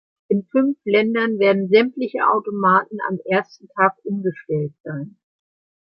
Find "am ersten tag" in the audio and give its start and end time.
3.07-4.03